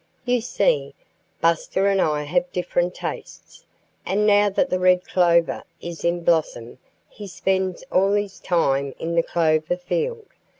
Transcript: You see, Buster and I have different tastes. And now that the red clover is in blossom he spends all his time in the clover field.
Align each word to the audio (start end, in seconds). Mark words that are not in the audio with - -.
You 0.25 0.41
see, 0.41 0.95
Buster 1.41 1.85
and 1.85 2.01
I 2.01 2.23
have 2.23 2.51
different 2.51 2.95
tastes. 2.95 3.65
And 4.03 4.25
now 4.25 4.49
that 4.49 4.71
the 4.71 4.79
red 4.79 5.05
clover 5.07 5.63
is 5.79 6.03
in 6.03 6.23
blossom 6.23 6.79
he 7.07 7.27
spends 7.27 7.83
all 7.91 8.13
his 8.13 8.39
time 8.39 8.95
in 8.97 9.13
the 9.13 9.21
clover 9.21 9.77
field. 9.77 10.25